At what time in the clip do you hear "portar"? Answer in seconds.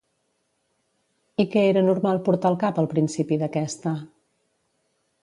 2.31-2.53